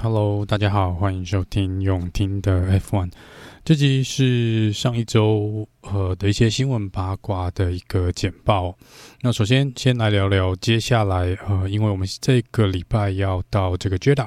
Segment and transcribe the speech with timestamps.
[0.00, 3.10] Hello，大家好，欢迎收听永听的 F One。
[3.68, 8.74] 这集是上一周呃的一些新闻八卦的一个简报。
[9.20, 14.26] 那首先先来聊聊接下来呃，因为我们这个礼拜要到这个 Jeddah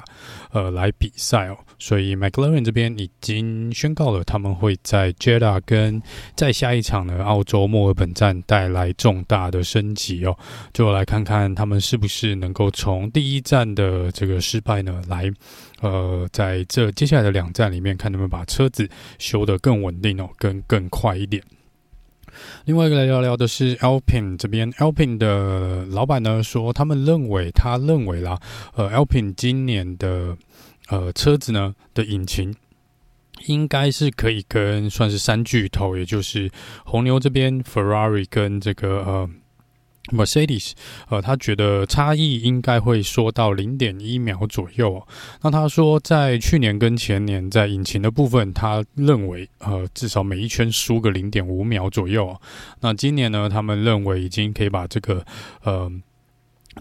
[0.52, 6.00] 呃来比赛哦，所以 McLaren 这边已经宣告了他们会在 Jeddah 跟
[6.36, 10.38] 在下一场的澳洲墨尔本站带来重大的升级哦，
[10.72, 15.28] 就来看看他们是不是能够从第一站的这个失败呢来。
[15.82, 18.88] 呃，在这接下来的两站里面，看能不能把车子
[19.18, 21.42] 修得更稳定哦，更更快一点。
[22.64, 28.40] 另外一个来聊聊的是 Alpin 这边，Alpin 的老板呢说，他们认为，他认为啦，
[28.74, 30.36] 呃，Alpin 今年的
[30.88, 32.54] 呃车子呢的引擎
[33.46, 36.50] 应该是可以跟算是三巨头，也就是
[36.84, 39.30] 红牛这边 Ferrari 跟这个呃。
[40.10, 40.72] Mercedes，
[41.08, 45.06] 呃，他觉得差异应该会缩到零点一秒左右。
[45.42, 52.36] 那他说，在去年跟前年，在引擎的部分，他认为，呃，至少每一圈输个零点五秒左右。
[52.80, 55.24] 那今年呢，他们认为已经可以把这个，
[55.62, 55.90] 呃。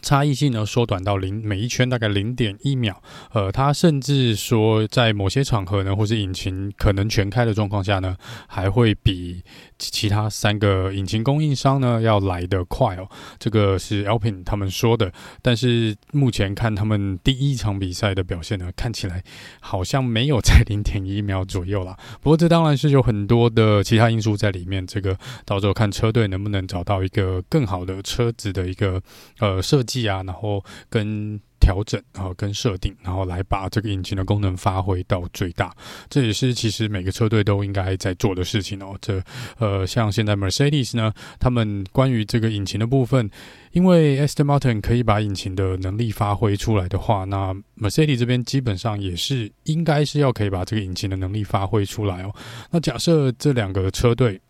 [0.02, 3.04] 差异性呢缩短到零，每一圈大概零点一秒。
[3.34, 8.16] 呃，他甚至说，在某些场合呢，或是引擎可能全开的状况下呢，
[8.48, 9.44] 还会比
[9.92, 13.10] 其他三个引擎供应商呢要来得快哦。
[13.38, 19.22] 这个是 Alpin 他们说的，但是目前看他们第一场比赛的表现呢，看起来
[19.60, 21.96] 好像没有在零点一秒左右啦。
[22.22, 29.02] 不过这当然是有很多的其他因素在里面，这个到时候看车队能不能找到一个更好的车子的一个
[29.40, 29.84] 呃设。
[29.84, 35.74] 计啊，然后跟调整啊，跟设定，然后来把这个引擎的功能发挥到最大。
[36.10, 38.98] 这也是其实每个车队都应该在做的事情哦。
[39.00, 39.24] 这
[39.60, 43.30] 呃，像现在 Mercedes 呢，他们关于这个引擎的部分，
[43.72, 52.36] 因为 Aston Martin 可以把引擎的能力发挥出来的话，那 Mercedes 这边基本上也是应该是要可以把这个引擎的能力发挥出来哦。
[52.72, 54.42] 那假设这两个车队。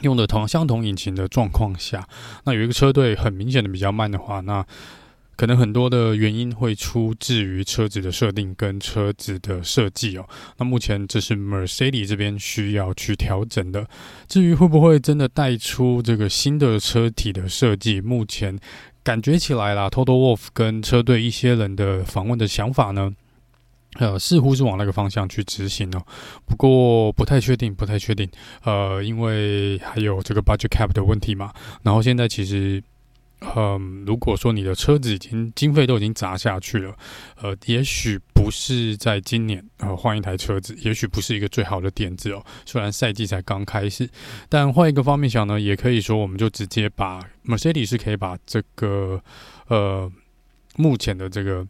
[0.00, 2.06] 用的同相同引擎的状况下，
[2.44, 4.66] 那有一个车队很明显的比较慢的话，那
[5.36, 10.28] 可能很多的原因会出自于车子的设定跟车子的设计哦。
[10.58, 13.86] 那目前这是 Mercedes 这边需要去调整的。
[14.28, 18.58] 至于会不会真的带出这个新的车体的设计，目前
[19.02, 23.12] 感觉起来啦，Toto Wolff 跟车队一些人的访问的想法呢？
[24.00, 26.02] 呃，似乎是往那个方向去执行哦，
[26.46, 28.28] 不过不太确定，不太确定。
[28.64, 31.52] 呃，因为还有这个 budget cap 的问题嘛。
[31.84, 32.82] 然后现在其实，
[33.56, 36.96] 嗯、如果说你的车子已经经费都已经砸下去了，
[37.40, 42.44] 呃，也许不是在今年呃换一台车子，也许不是一个最好的点子哦。
[42.64, 44.08] 虽然赛季才刚开始，
[44.48, 49.22] 但换一个方面想呢，也可以说我们就直接把 Mercedes 是可以把这个
[49.68, 50.10] 呃
[50.76, 51.66] 目前的这个。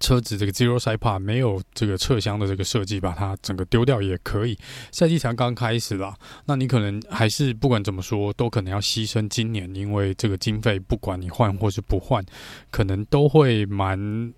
[0.00, 4.58] 车子这个 Zero Side Pod 没有这个侧箱的这个设计，把它整个丢掉也可以。
[4.90, 6.14] 赛季才刚开始啦，
[6.44, 12.24] 那你可能还是不管怎么说，都可能要牺牲今年，因为这个经费，不管你换或是不换，
[12.70, 14.32] 可能都会蛮。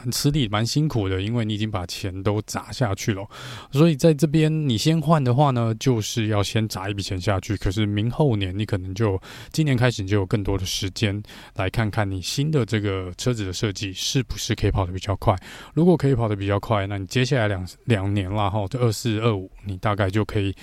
[0.00, 3.28] 蛮吃力，蛮辛苦的，因为你已经把钱都砸下去了，
[3.70, 7.54] 所以在这边你先换的话呢，就是要先砸一笔钱下去。
[7.58, 9.20] 可是明后年你可能就
[9.52, 11.22] 今年开始你就有更多的时间
[11.56, 15.36] 来看看你新的这个车子的设计是不是可以跑得比较快。
[15.74, 20.54] 如果可以跑得比较快，那你接下来两两年啦，哈，这二四二五，你大概就可以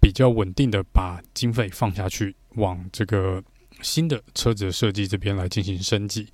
[0.00, 3.42] 比较稳定的把经费放下去，往这个。
[3.82, 6.26] 新的车子的设计这边来进行升级。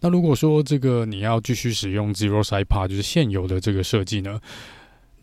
[0.00, 4.40] 那如果说这个你要继续使用 Zero Side Pod，就是现有的这个设计呢，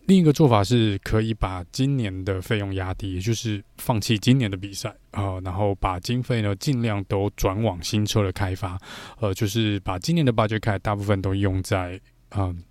[0.05, 8.77] 另一个做法是可以把今年的费用压低，也就是放弃今年的比赛啊、呃，然后把经费呢尽量都转往新车的开发，
[9.19, 11.99] 呃，就是把今年的 budget cut 大部分都用在
[12.35, 12.63] 嗯。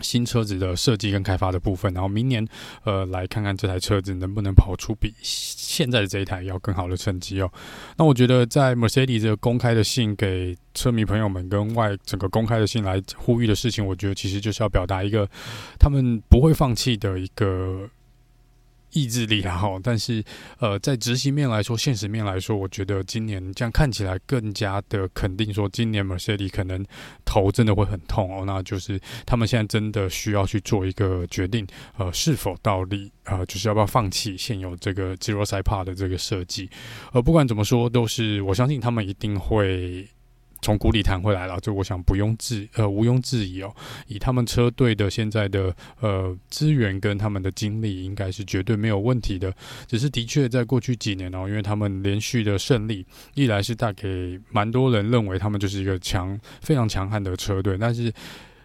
[0.00, 2.46] 新车子的设计跟开发的部分，然后明年，
[2.84, 7.50] 呃，来看看这台车子能不能跑出比现在的这一台要更好的成绩哦。
[7.96, 15.28] 那我觉得，在 Mercedes 这个公开的信给车迷朋友们跟外整个公开的信来呼吁的事情，我觉得其实就是要表达一个
[15.78, 17.88] 他们不会放弃的一个。
[18.94, 20.24] 意志力啊，哈，但是
[20.58, 26.82] 呃，在执行面来说，现实面来说，我觉得今年这样看起来更加的肯定，说今年 Mercedes 可能
[27.24, 31.66] 头真的会很痛哦，那就是他们现在真的需要去做一个决定，
[31.98, 36.70] 呃，是否到底呃，就是要不要放弃现有这个 Zero Side Pod 的这个设计，
[37.12, 40.08] 呃，不管怎么说，都是我相信他们一定会。
[40.64, 43.70] 从谷底弹回来了，这我想不用置呃毋庸置疑哦。
[44.06, 49.54] 以他们车队的现在的呃资源跟他们的精力，应该是绝对没有问题的。
[49.86, 58.10] 只是的确在过去几年哦，因为他们连续的胜利，一来是带给蛮多人认为他们就是一个强非常强悍的车队，但是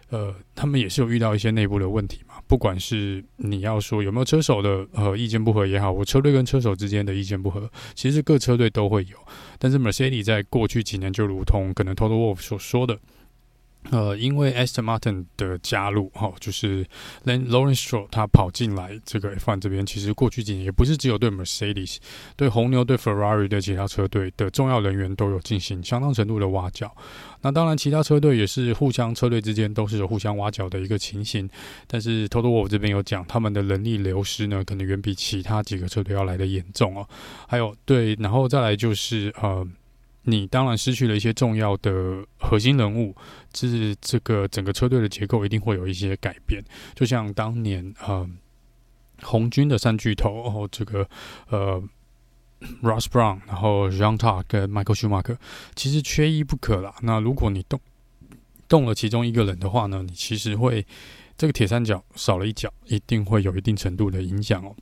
[0.08, 2.20] 呃他们也是有遇到一些内部的问题。
[2.50, 9.16] 不管是你要说有没有车手的呃意见不合也好，我车队跟车手之间的意见不合，其实各车队都会有。
[9.56, 12.98] 但是 Mercedes 在过去几年就如同可能 Toto Wolff 所说的，
[13.90, 16.84] 呃，因为 Aston Martin 的加入，哈、就是
[17.24, 21.96] Lawrence Stroll 他跑进来这个 F1 这边，其实过去几年也不是只有对 Mercedes、
[22.36, 26.94] 对红牛、对 Ferrari 的其他车队的重要人员都有进行相当程度的挖角。
[27.42, 31.48] 那当然，其他车队也是互相车队之间都是有互相挖角的一个情形。
[31.86, 37.08] 但是 Toto Wolff 这边有讲，他们的人力流失呢，可能远比其他几个车队要来的严重哦。
[37.48, 39.66] 还有对，然后再来就是呃，
[40.22, 43.14] 你当然失去了一些重要的核心人物，
[43.52, 46.62] 就是这个整个车队的结构一定会有一些改变。
[46.94, 48.28] 就像当年呃，
[49.22, 51.08] 红军的三巨头，然后这个
[51.48, 51.82] 呃。
[52.82, 55.38] Ross Brown，然后 Jean Todt 跟 Michael Schumacher，
[55.74, 56.94] 其实缺一不可啦。
[57.00, 57.80] 那如果你动
[58.68, 60.86] 动了其中一个人的话呢，你其实会
[61.38, 64.76] 这个铁三角少了一角，一定会有一定程度的影响哦。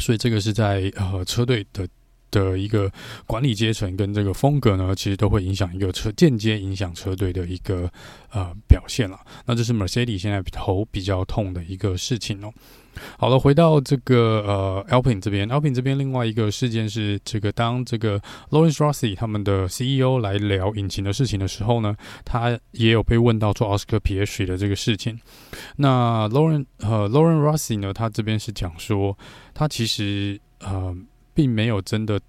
[0.00, 1.88] 所以这个是在呃车队的
[2.30, 2.90] 的一个
[3.26, 7.90] 管理阶层跟这个风格呢，其实都会影响一个车间接影响车队的一个
[8.30, 9.18] 呃表现了。
[9.46, 12.52] 那这是 Mercedes 现在头比较痛的一个事情哦。
[13.16, 18.20] 好了，回到这个呃，Alpine 这边，Alpine 这边另外一个事件是，这个当这个
[18.50, 25.16] Lawrence Rossi 他们的 CEO 来聊引擎的事情的时候呢，他也有被问到做 Oscar PH 的这个事情。
[25.76, 29.16] 那 Lawrence 呃 Lawrence Rossi 呢，他这边是讲说，
[29.54, 30.92] 他其实呃
[31.38, 32.20] 并没有真的，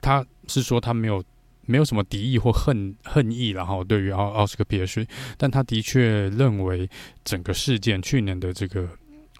[0.00, 1.20] 他是说他没有
[1.66, 5.04] 没有什么敌意或恨恨意，然后对于奥奥斯卡皮尔逊
[5.36, 6.88] 但他的确认为
[7.24, 8.88] 整个事件去年的这个。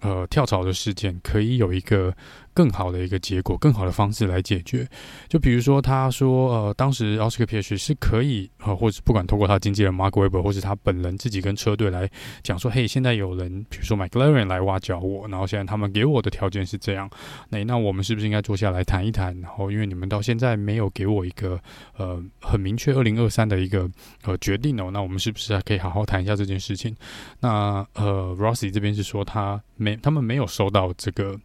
[0.01, 2.13] 呃，跳槽的事件可以有一个
[2.53, 4.87] 更好的一个结果，更好的方式来解决。
[5.27, 12.09] 就比如说，他说，呃，当时奥斯卡皮耶许是可以，呃，或者不管通过他经纪人 Mark Webber，或是他本人自己跟车队来
[12.43, 17.09] 讲说，嘿，现在有人，比如说 McLaren 来挖角我，然后现在他们给我的条件是这样，
[17.49, 19.39] 那那我们是不是应该坐下来谈一谈？
[19.41, 21.59] 然后，因为你们到现在没有给我一个
[21.97, 23.89] 呃很明确二零二三的一个
[24.23, 26.95] 呃决定哦，那我们是不是还可以好好谈一下这件事情？
[27.39, 31.39] 那呃，Rossi 这边是说他没，他们没有收到这个。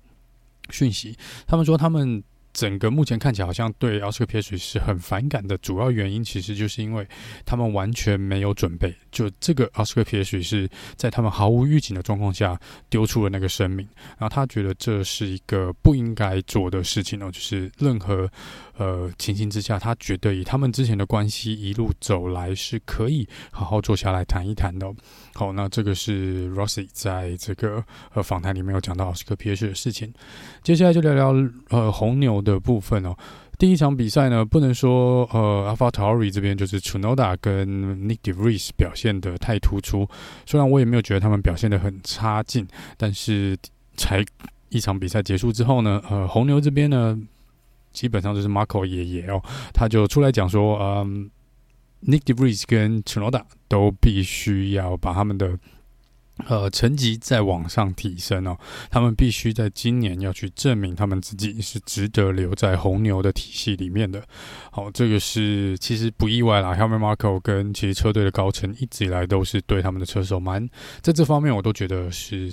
[0.70, 1.16] 讯息，
[1.46, 2.22] 他们说他们
[2.52, 7.06] 整个目前看起来好像对奥斯卡皮耶许是很反感的，主要原因其实就是因为
[7.44, 13.86] 他们完全没有准备，就这个奥斯卡皮耶许是在他们毫无预警的状况下丢出了那个声明，
[14.18, 18.28] 然后他觉得这是一个不应该做的事情哦，就是任何。
[18.78, 24.86] 呃，情形之下，他觉得以他们之前的关系一路走来是可以好好坐下来谈一谈的。
[25.34, 27.84] 好，那这个是 Rossi 在这个
[28.14, 30.14] 呃访谈里面有讲到奥斯卡皮耶许的事情。
[30.62, 33.16] 接下来就聊聊呃红牛的部分哦。
[33.58, 37.68] 第一场比赛呢，不能说呃 AlphaTauri 这边就是 Tsunoda 跟
[38.08, 40.08] Nick De Vries 表现得太突出，
[40.46, 42.64] 虽然我也没有觉得他们表现得很差劲，
[42.96, 43.58] 但是
[43.96, 44.24] 才
[44.68, 47.20] 一场比赛结束之后呢，呃红牛这边呢。
[47.92, 49.42] 基本上就是 Marco 爷爷哦，
[49.72, 51.30] 他就出来讲说，嗯
[52.06, 55.58] ，Nick De Vries 跟 Tsunoda 都必须要把他们的
[56.46, 58.56] 呃成绩再往上提升哦，
[58.88, 64.22] 他们必须在今年要去证明他们自己是值得留在红牛的体系里面的。
[64.70, 70.68] 好，这个是其实不意外啦，Helmut Marko 跟其实车队的高层一直以来都是对他们的车手蛮
[71.00, 72.52] 在这方面，我都觉得是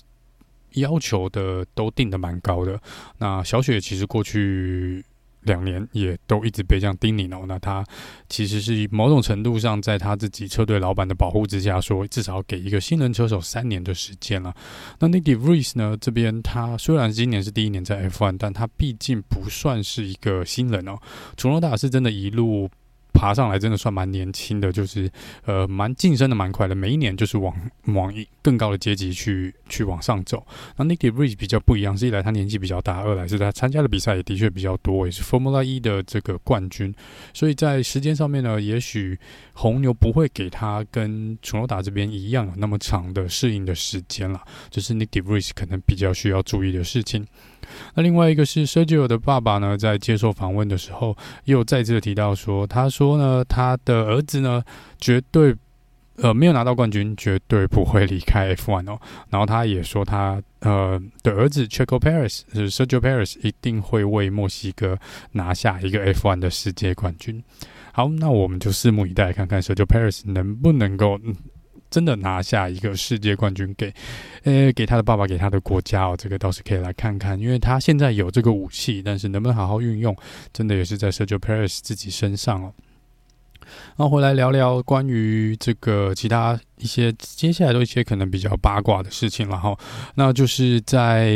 [0.74, 2.82] 要求的都定的蛮高的。
[3.20, 5.06] 那小雪其实过去。
[5.46, 7.84] 两年也都一直被这样叮咛哦，那他
[8.30, 14.54] 其实是某种程度上在他自己车队老板的保护之下，说至少给一个新人车手三年的时间了。
[15.00, 15.98] 那 Nick De Vries 呢？
[16.00, 20.98] 这边他虽然今年是第一年在 F1，但他毕竟不算是一个新人哦。
[21.38, 22.70] 楚诺达是真的一路。
[23.15, 25.10] 爬上来真的算蛮年轻的，就是
[25.45, 27.55] 呃蛮晋升的蛮快的，每一年就是往
[27.95, 30.45] 往一更高的阶级去去往上走。
[30.75, 36.93] 那 Nick De Vries 比较不一样，是一来他年纪比较大，二来是他参加的比赛也的确比较多，也是 Formula 一的这个冠军，
[37.34, 39.17] 所以在时间上面呢，也许
[39.53, 47.25] 红牛不会给他跟楚诺达这边一样有那么长的适应的时间了，就是 Nick De Vries 可能比较需要注意的事情。
[47.94, 51.15] 那另外一个是 Sergio 的爸爸呢，在接受访问的时候，
[51.46, 54.63] 又再次提到说，他说呢，他的儿子呢，
[55.00, 55.55] 绝对
[56.17, 59.00] 呃没有拿到冠军，绝对不会离开 F1 哦。
[59.29, 64.98] 然后他也说他呃的儿子 Checo Perez 就是 Sergio Perez 一定会为墨西哥
[65.32, 67.44] 拿下一个 F1 的世界冠军。
[67.91, 71.20] 好，那我们就拭目以待，看看 Sergio Perez 能不能够。
[71.96, 73.90] 真的拿下一个世界冠军给，
[74.44, 80.14] 呃，给他的爸爸，给他的国家哦，这个倒是可以来看看，因为他现在有这个武器，但是能不能好好运用，
[80.52, 82.74] 真的也是在 Sergio Perez 自己身上哦。
[83.96, 89.80] 然后回来聊聊关于这个其他一些接下来的一些可能比较八卦的事情，然后
[90.16, 91.32] 那就是在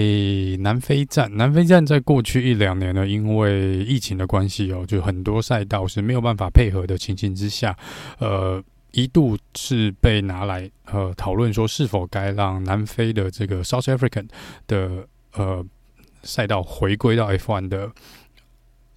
[0.60, 7.78] 南非站，南非站在过去一两年呢，因为疫情的关系哦，就很多赛道是没有办法配合的情形之下，
[8.18, 8.62] 呃。
[8.92, 14.28] 一度是被拿来呃讨论说，是否该让南非的这个 South African
[14.68, 15.64] 的呃
[16.24, 17.92] 赛道回归到 F1 的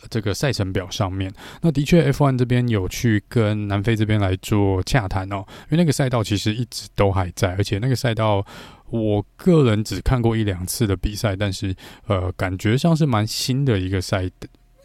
[0.09, 1.33] 这个赛程表上面。
[1.61, 8.45] 那的确，F1 这边有去跟南非这边来做洽谈哦，因为那个赛道其实一直都还在，而且那个赛道
[8.89, 11.75] 我个人只看过一两次的比赛，但是
[12.07, 14.31] 呃感觉像是蛮新的一个赛，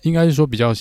[0.01, 0.73] 应该是说比较。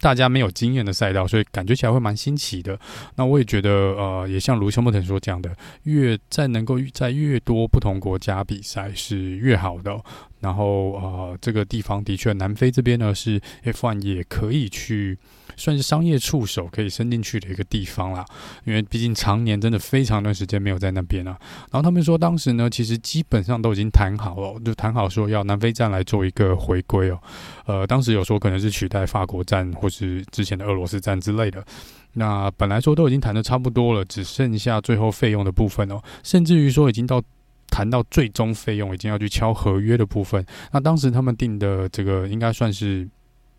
[0.00, 2.78] 大家没有经验的赛道，所以感觉起来会蛮新奇的。
[3.16, 9.98] 那我也觉得，呃，也像卢修莫腾所讲的，越在能够在越多不同国家比赛是越好的。
[10.40, 15.18] 然后，呃，这个地方的确，南非这边呢是 F1 也可以去。
[15.56, 18.24] 算是商业触手可以伸进去的一个地方啦，
[18.64, 21.30] 因为毕竟常年真的非常段时间没有在那边了。
[21.70, 27.18] 然后他们说，当时呢，其实基本上都已经谈好了，就谈好说要南非站来做一个回归哦。
[27.64, 31.64] 呃，当时有说可能是取代法国站或是之前的俄罗斯站之类的。
[32.12, 37.22] 那本来说都已经谈得差不多了，只剩下最后费用的部分哦，甚至于说已经到
[37.68, 40.44] 谈到最终费用，已经要去敲合约的部分。
[40.70, 43.08] 那当时他们定的这个应该算是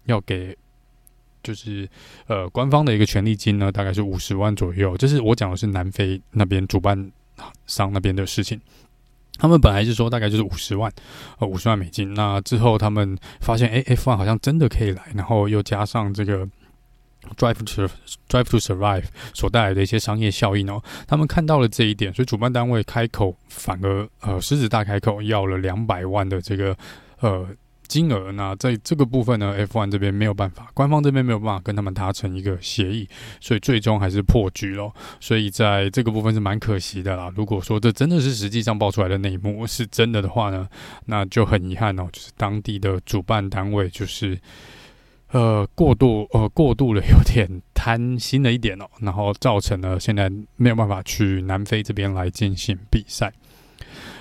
[0.06, 0.56] 要给。
[1.48, 1.88] 就是
[2.28, 4.98] 呃，官方的一个权利金呢，大概是五十万左右。
[4.98, 7.10] 这是我讲的是南非那边主办
[7.68, 8.60] 商那边的事情。
[9.38, 10.92] 他们本来是说大概就是五十万，
[11.40, 12.14] 呃，五十万美金。
[12.14, 16.46] 那之后他们发现，哎，F1 好像真的可以来，然后又加上这个
[17.38, 17.88] Drive to
[18.28, 26.76] Drive to Survive 所带来的一些商业效应哦，他们看到了这一点，所以主办单位开口反而呃狮子大开口要了两百万的这个
[27.22, 27.48] 呃。
[27.88, 33.08] 金额，那在这个部分呢，F1 这边没有办法，官方这边没有办法跟他们达成一个协议，
[33.40, 34.92] 所以最终还是破局了。
[35.20, 37.32] 所以在这个部分是蛮可惜的啦。
[37.36, 40.68] 如果说这真的是实际上爆出来的内幕是真的的话呢，
[41.06, 44.38] 那就很遗憾哦，就是当地的主办单位就是
[45.32, 53.32] 呃过度呃过度了，有点贪心了一点哦，然后造成了现在没有办法去南非这边来进行比赛。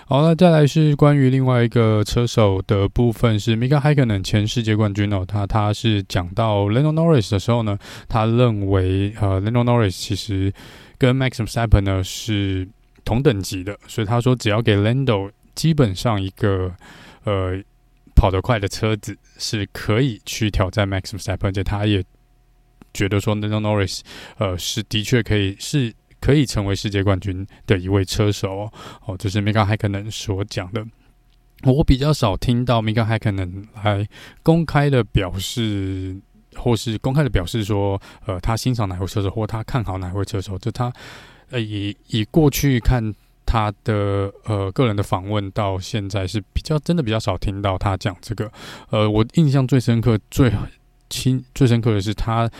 [0.08, 5.24] 好，那再来是关于另外一个车手的部分，是 Mika Häkkinen 前世界冠军哦。
[5.26, 7.76] 他他是讲到 Lando Norris 的时候呢，
[8.08, 10.52] 他认为呃 Lando Norris 其实
[10.96, 12.68] 跟 Max Verstappen 呢是
[13.04, 16.72] 同等级的，所以他说只要给 Lando 基本上一个
[17.24, 17.60] 呃
[18.14, 22.00] 跑得快的车子是可以去挑战 Max Verstappen，而且他也
[22.94, 24.02] 觉得说 Lando Norris
[24.38, 25.92] 呃是的确可以是。
[26.26, 28.68] 可以成为世界冠军的一位车手
[29.04, 30.84] 哦，这是 Mika Häkkinen 所讲的。
[31.62, 34.08] 我比较少听到 Mika Häkkinen 来
[34.42, 36.20] 公开的表示，
[36.56, 40.58] 或是公开的表示说，呃，他欣赏哪位车手，或他看好哪位车手。
[40.58, 40.92] 就他
[41.50, 43.14] 呃，以以过去看
[43.46, 48.50] 他的呃个人的访问，到现在是比较真的比较少听到他讲这个。
[48.90, 50.52] 呃，我印象最深刻、最
[51.08, 52.50] 亲、最深刻的是他。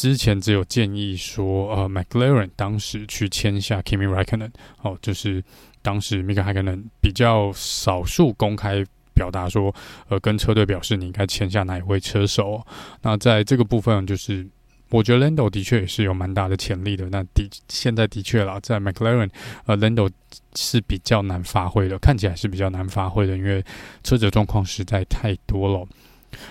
[0.00, 5.44] 之前只有建议说，呃，McLaren 当时去签下 Kimi Raikkonen，哦，就是
[5.82, 9.74] 当时 Mika Häkkinen 比较少数公开表达说，
[10.08, 12.66] 呃，跟车队表示你应该签下哪一位车手。
[13.02, 14.48] 那在这个部分，就是
[14.88, 17.06] 我觉得 Lando 的确也是有蛮大的潜力的。
[17.10, 19.28] 那的现在的确啦，在 McLaren，
[19.66, 20.10] 呃，Lando
[20.56, 23.62] 是比较难发挥的，看起来是比较难发挥的，因为
[24.02, 25.86] 车子状况实在太多了。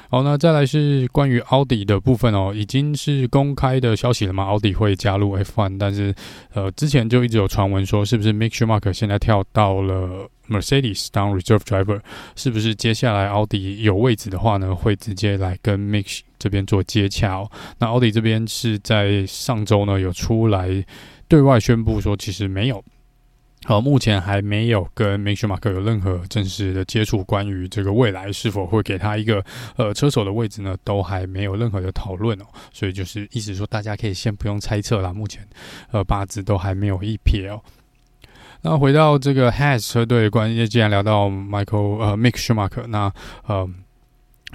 [0.09, 4.43] 好，那再来是关于奥迪的部分哦，已经是公开的消息了吗？
[4.43, 6.13] 奥迪会加入 F1，但是
[6.53, 12.01] 呃，之前就一直有传闻说，是不是 Mick Schumacher 现在跳到了 Mercedes 当 Reserve Driver，
[12.35, 17.51] 是不是接下来奥迪有位置的话呢，会直接来跟 Mick 这边做接洽哦？
[17.77, 20.83] 那奥迪这边是在上周呢有出来
[21.27, 22.83] 对外宣布说，其实没有。
[23.65, 29.43] 好，目前还没有跟 Mick Schumacher 有任何正式的接触，关于这个未来是否会给他一个
[29.75, 32.45] 呃车手的位置呢，都还没有任何的讨论哦。
[32.73, 35.13] 所以就是意思说，大家可以先不用猜测啦。
[35.13, 35.45] 目前
[35.91, 37.61] 呃八字都还没有一撇哦。
[38.61, 43.13] 那回到这个 Has 车队关于，既然聊到 Michael 呃 mickshamark 那
[43.45, 43.69] 呃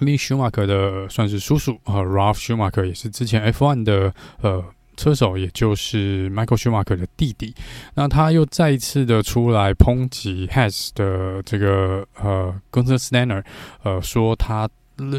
[0.00, 4.64] Mick Schumacher 的算是叔叔呃，Ralph Schumacher 也是之前 F1 的呃。
[4.96, 7.54] 车手也就是 Michael Schumacher 的弟弟，
[7.94, 13.44] 那他又再一次的出来抨击 Has 的这个呃 Gunther Steiner，
[13.82, 14.68] 呃说他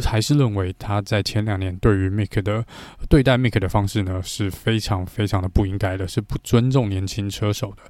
[0.06, 2.66] 还是认为他在前两年对于 Mick 的
[3.10, 7.84] 对待 Mick 的方式呢，是非常非常的不应该的，是不尊重年轻车手的。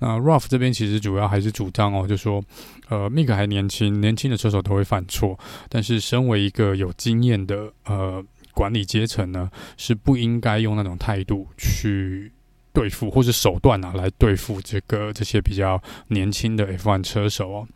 [0.00, 2.42] 那 Ralph 这边其实主要还是主张哦，就说
[2.88, 8.20] 呃 Mick 还年轻，年轻的车手都会犯错，但是身为一个有经验的呃
[8.58, 12.32] 管理阶层呢，是不应该用那种态度去
[12.72, 17.68] 对付或者手段啊来对付这个这些比较年轻的 F1 车手哦。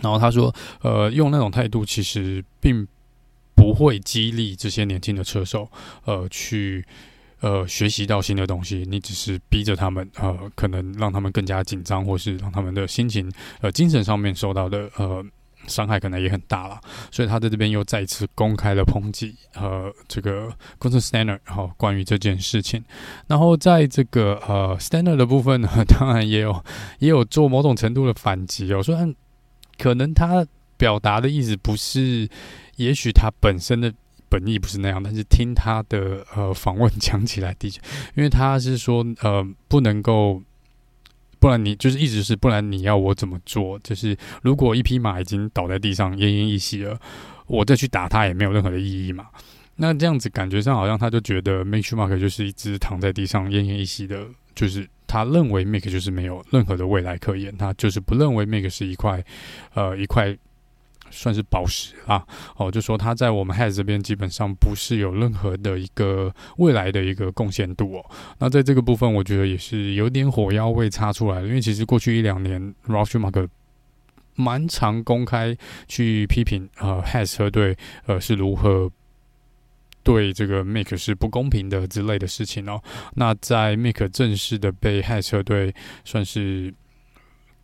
[0.00, 2.88] 然后他说：“呃，用那种态度其实并
[3.54, 5.70] 不会激励这些年轻的车手，
[6.06, 6.82] 呃，去
[7.40, 8.86] 呃学习到新的东西。
[8.88, 15.22] 你只是逼着他们，呃，可能让他们更加紧张，或是让他们的心情，呃，精神上面受到的呃
[15.66, 16.80] 伤害可能也很大了。
[17.10, 20.48] 所以他在这边又再次公开了抨击，呃，这个
[20.78, 22.84] g u n t e r Steiner，然后关于这件事情。
[23.26, 26.64] 然后在这个呃 Steiner 的部分呢， 当然也有
[27.00, 29.14] 也有做某种程度的反击哦，虽然。”
[29.80, 30.44] 可能他
[30.76, 32.28] 表达的意思不是，
[32.78, 33.94] 也许他本身的
[34.28, 37.80] 本意不是那样，但是听他的呃访问讲起来的确，
[38.16, 40.42] 因为他是说呃不能够，
[41.38, 43.78] 不然你就是一直是不然你要我怎么做？
[43.80, 46.98] 就是如果一匹马已经倒在地上奄奄一息了，
[47.46, 49.26] 我再去打它也没有任何的意义嘛。
[49.76, 54.88] 那这样子感觉上好像他就觉得 Make Mark 就是一只躺在地上奄奄一息的，就是。
[55.10, 59.24] 他认为 Make 就是没有任何的未来可言，他就是不认为 Make 是一块，
[59.72, 60.36] 呃，一块
[61.10, 62.26] 算是宝石啊。
[62.56, 68.10] 哦，就说他在我们 Has 这边基本上不是有任何的一个未来的一个贡献度哦。
[68.38, 73.48] 那在这个部分，我觉得也是有点火药味擦出来了，因为其实过去一两年，Ralf Schumacher
[74.34, 78.90] 蛮常公开去批评呃 Has 车队呃是如何。
[80.04, 82.82] 对这个 Make 是不公平的之类的事情哦。
[83.14, 86.72] 那在 Make 正式的被 Has 车队算是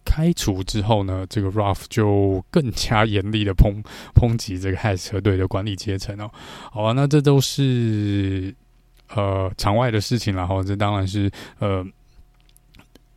[0.05, 3.83] 开除之后呢，这个 Ruff 就更加严厉的抨
[4.15, 6.31] 抨击这个 Has 车队的管理阶层哦。
[6.71, 8.55] 好啊，那这都是
[9.15, 11.85] 呃场外的事情，了哈这当然是呃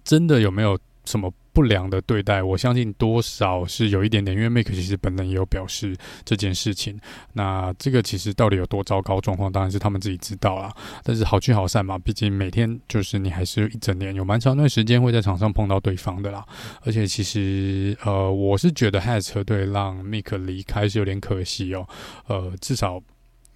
[0.04, 1.34] 真的有没有什么？
[1.58, 7.00] 不良的对待，我相信多少是有一点点，因为 Mick 其实本人也有表示这件事情。
[7.34, 10.72] 那这个其实到底有多糟糕状况，当然是他们自己知道啦。
[11.04, 16.46] 但是好聚好散嘛，毕竟每天就是你还是一整年有蛮长一段时间会在场上碰到对方的啦。
[16.84, 21.88] 而且其实呃，我是觉得 Has 车队让 Mick 离开是有点可惜哦。
[22.28, 23.02] 呃，至少。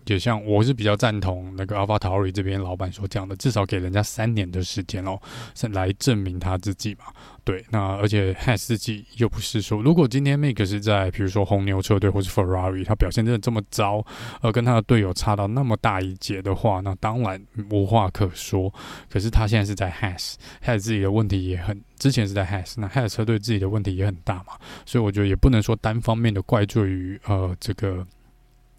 [0.06, 5.20] 也像我是比较赞同那个 AlphaTauri 这边老板所讲的，至少给人家三年的时间哦，
[5.56, 7.06] 是来证明他自己嘛。
[7.44, 14.06] 对，那而且 Has 自己又不是说，如果今天 Make 是在比如说红牛车队或是 Ferrari，他表现真的这么糟，
[14.42, 18.72] 而跟他的队友差到那么大一截的话，那当然无话可说。
[19.10, 24.54] 可是他现在是在 Has，Has 自己的问题也很，之前是在 Has，那 Has 车队自己的问题也很大嘛，
[24.86, 28.06] 所以我觉得也不能说单方面的怪罪于呃这个。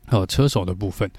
[0.07, 1.11] 呃，车手的部分。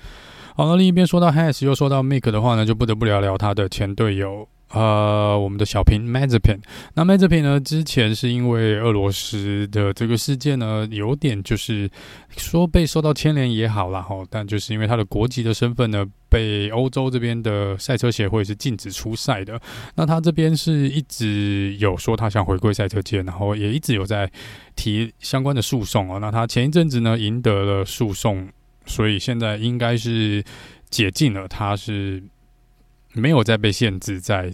[0.55, 6.59] 好，那另一边说到 Has，又说到 Mick 的话呢，就不得不聊聊他的前队友，呃，我们的小平 Mazepin。
[6.93, 11.89] 那 Mazepin 呢，之前是因为俄罗斯的这个事件呢，有点就是
[12.37, 19.59] 说被受到牵连也好啦，吼，但就是因为他的国籍的身份呢，被欧洲这边的赛车协会是禁止出赛的。
[19.95, 24.31] 那他这边是一直有说他想回归赛车界，然后也一直有在
[24.75, 26.19] 提相关的诉讼哦。
[26.19, 28.47] 那他前一阵子呢，赢得了诉讼。
[28.85, 30.43] 所以现在应该是
[30.89, 32.21] 解禁了，他是
[33.13, 34.53] 没有再被限制在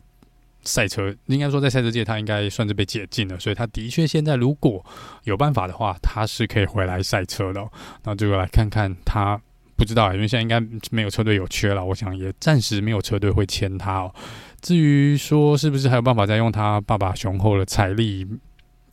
[0.62, 3.40] 赛车，应该说在赛车界他应该算是被解禁了。
[3.40, 4.86] 所以他的确现在如果
[5.24, 7.66] 有办法的话，他是可以回来赛车的。
[8.04, 9.40] 那这个来看看他，
[9.76, 10.60] 不知道，因为现在应该
[10.92, 14.14] 没有车队有缺了，我想也暂时没有车队会签他哦。
[14.62, 18.28] 至于说是不是还有办法再用他爸爸雄厚的财力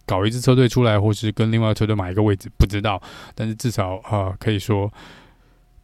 [0.07, 3.03] 搞一支车队出来，或是跟另外车队买一个位置，不知道。
[3.35, 4.93] 但是至少啊、可以说。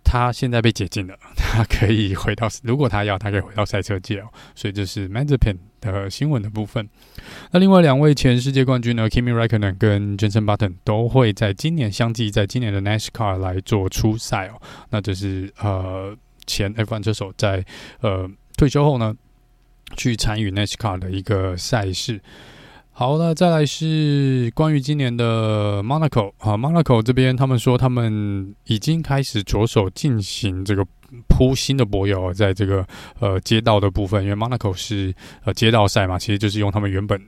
[0.04, 4.28] 他现在被解禁了， 他可以回到，如果他要，他可以回到赛车界哦。
[4.54, 6.88] 所以这是 Mazepin 的新闻的部分。
[7.50, 14.60] 那另外两位前世界冠军呢，Kimi Raikkonen 跟 Jenson Button 都会在今年相继在今年的 NASCAR 来做出赛哦。
[14.90, 17.64] 那这是呃前 F1 车手在
[18.00, 19.14] 呃退休后呢，
[19.96, 22.20] 去参与 NASCAR 的一个赛事。
[22.94, 30.86] 好，那再来是关于今年的 Monaco 啊，Monaco 这边他们说他们已经开始着手进行这个
[31.26, 32.86] 铺新的柏油，在这个
[33.18, 35.12] 呃街道的部分，因为 Monaco 是
[35.44, 37.18] 呃街道赛嘛，其实就是用他们原本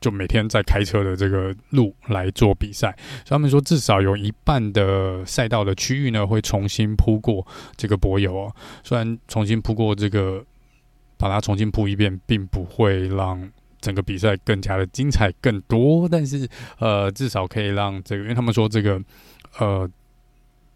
[0.00, 7.46] 就每天在开车的这个路来做比赛，所以他们说至少有一半的赛道的区域呢会重新铺过
[7.76, 10.42] 这个柏油哦，虽然重新铺过这个，
[11.18, 13.52] 把它重新铺一遍，并不会让。
[13.82, 18.98] 整个比赛更加的精彩更多，但是呃，至少可以让这个，因为他们说这个
[19.58, 19.86] 呃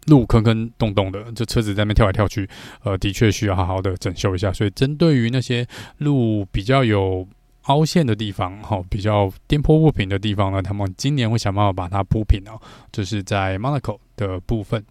[0.05, 2.47] 路坑坑洞洞的，这车子在那边跳来跳去，
[2.83, 4.53] 呃，的确需要好好的整修一下。
[4.53, 5.65] 所以，针对于那些
[5.97, 7.27] 路比较有
[7.63, 12.61] 凹陷的地方，哈，比较颠簸不平的地方呢，他们今年会想办法把它铺平哦。
[12.91, 14.85] 这、是在 Monaco 的部分。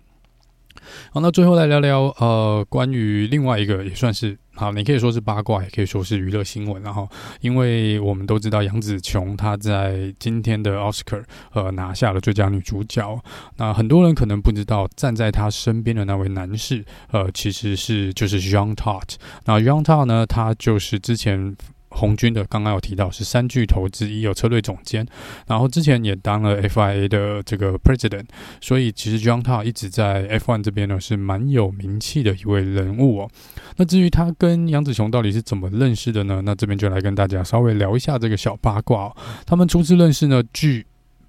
[1.11, 6.83] 好，那最后来聊聊呃，关于另外一个也算是好，你可以说是八卦，也可以说是娱乐新闻。
[6.83, 7.09] 然后，
[7.40, 11.16] 因为我们都知道杨紫琼她在今天的奥斯卡
[11.53, 13.23] 呃拿下了最佳女主角。
[13.57, 19.16] 那很多人可能不知道，站在她身边的那位男士，呃，其实是就是 John Todt。
[19.45, 21.55] 那 John Todt 呢，他就是之前。
[21.96, 25.06] 红军的刚刚有提到是三巨头之一，有车队总监，
[25.46, 28.26] 然后之前也当了 FIA 的这个 President，
[28.61, 33.30] 所以其实 John Todt 一直在 F1 这边呢是蛮有名气的一位人物哦。
[33.76, 36.42] 那至于他跟杨子雄到底是怎么认识的呢？
[36.44, 39.16] 那这边就来跟大家稍微聊一下这个小八卦哦。
[39.46, 40.85] 他们初次认识呢，据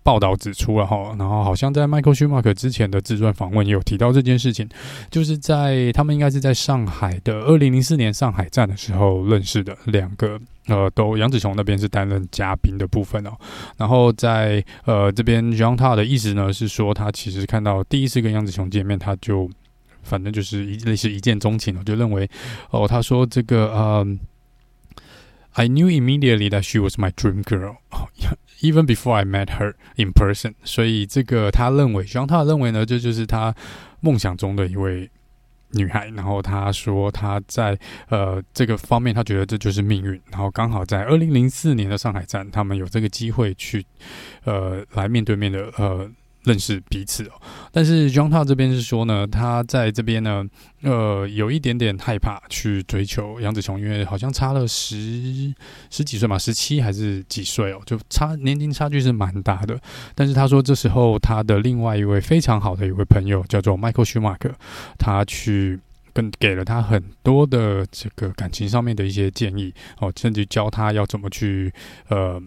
[0.08, 4.66] 报道指出了哈，然后好像在 Michael Schumacher 之前的自传访问也有提到这件事情，
[5.12, 13.32] 就是在他们应该是在上海的二零零四年上海站的时候认识的两个，呃，都杨紫琼那边是担任嘉宾的部分哦，
[13.76, 19.50] 然后在呃这边 John tod 的意思呢是说他其实看到第一次跟杨紫琼见面，他就
[20.04, 22.30] 反正就是一类似一见钟情了，就认为
[22.70, 24.08] 哦，他说这个呃
[25.58, 27.78] ，I knew immediately that she was my dream girl。
[28.62, 33.56] Even before I met her in person，所以这个他认为，希望他认为呢，这就，是他
[34.02, 35.10] 梦想中的一位
[35.72, 36.08] 女孩。
[36.10, 37.78] 然后他说他在
[38.10, 40.22] 呃这个方面，他觉得这就是命运。
[40.32, 43.84] 然后刚好在二零零四年的上海站，他们有这个机会去
[44.44, 46.10] 呃来面对面的呃。
[46.48, 47.32] 认识彼此哦，
[47.74, 50.46] 但是 John Ta 这边是说呢，他在这边呢，
[50.82, 55.54] 呃，有一点点害怕去追求杨紫琼，因为好像差了十
[55.90, 59.78] 十几岁嘛，十七还是几岁哦，就差年龄差距是蛮大的。
[60.16, 64.54] 但是他说这时候他的另外一位非常好的一位朋友叫做 Michael Schumacher，
[64.98, 65.78] 他去
[66.14, 71.74] 跟给了他很多的这个感情上面的一些建议哦，甚至教他要怎么去
[72.08, 72.42] 呃。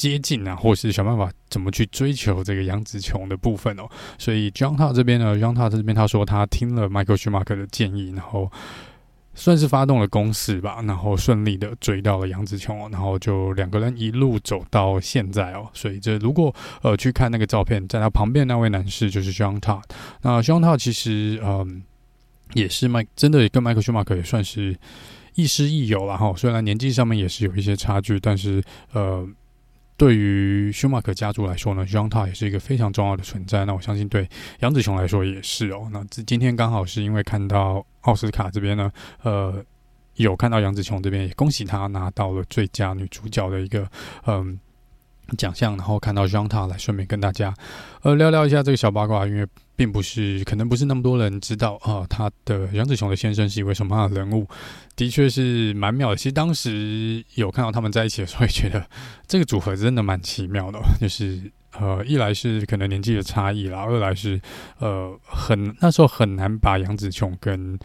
[0.00, 3.86] 接近啊，或是想办法怎么去追求这个杨紫琼的部分哦。
[4.16, 8.50] 所以 John Todt 这边呢，John Todt 这边他说他听了 Michael Schumacher 的建议，然后
[9.34, 15.68] 算是发动了攻势吧，然后顺利的追到了杨紫琼哦，然后就两个人一路走到现在哦。
[15.74, 19.82] 所以这如果呃去看那个照片，在他旁边那位男士就是 John Todt。
[20.22, 21.82] 那 John Todt 其实嗯、
[22.54, 24.74] 也是麦，真的跟 Michael Schumacher 也算是
[25.34, 26.32] 亦师亦友了哈。
[26.34, 29.28] 虽然年纪上面也是有一些差距，但是呃。
[30.00, 33.66] 对于舒马克家族来说呢，Jean Todt 也是一个非常重要的存在。
[33.66, 34.26] 那我相信对
[34.60, 35.90] 杨紫琼来说也是哦。
[35.92, 38.90] 那今天刚好是因为看到奥斯卡这边呢，
[39.22, 39.62] 呃，
[40.14, 43.86] 有看到杨紫琼这边也恭喜她拿到了最佳女主角的一个
[44.26, 44.58] 嗯
[45.36, 47.54] 奖项，然后看到 Jean Todt 来顺便跟大家
[48.02, 49.46] 呃聊聊一下这个小八卦，因为。
[49.76, 52.04] 并不是，可能不是那么多人知道啊。
[52.06, 54.46] 他的杨紫琼的先生是一位什么样的人物？
[54.94, 56.16] 的确是蛮妙的。
[56.16, 58.84] 其实当时有看到他们在一起的时候，也觉得
[59.26, 60.78] 这个组合真的蛮奇妙的。
[61.00, 64.38] 就是呃，一来是可能年纪的差异啦，二来是
[64.80, 67.78] 呃，很那时候很难把杨紫琼跟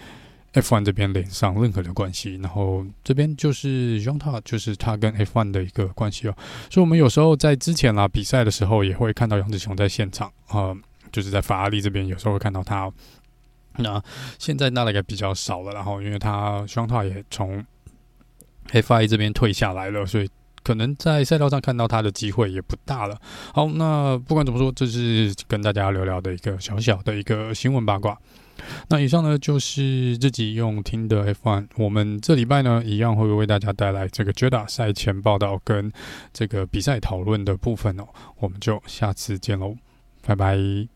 [0.55, 2.35] F1 这边连上任何的关系。
[2.37, 6.35] 然后这边就是 Jean Tod 就是他跟 F1 的一个关系哦。
[6.69, 10.75] 所以我们有时候在之前啦比赛的时候，也会看到杨紫琼在现场啊。
[11.11, 12.91] 就是在法拉利这边，有时候会看到他。
[13.77, 14.03] 那
[14.37, 17.63] 现在那大概比较少了，然后因为他双塔也从
[18.71, 20.29] FIA 这边退下来了，所以
[20.61, 23.17] 可能在赛道上看到他的机会也不大了。
[23.53, 28.17] 好，那不管怎么说，这是跟大家聊聊的一个小小的一个新闻八卦。
[28.89, 35.91] 那以上呢就是自己用听的 F1，我们这礼拜呢一样会为大家带来这个揭达赛前报道跟
[36.33, 38.07] 这个比赛讨论的部分哦。
[38.39, 39.75] 我们就下次见喽，
[40.25, 40.94] 拜拜。